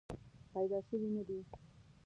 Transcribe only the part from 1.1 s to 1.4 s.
نه دي.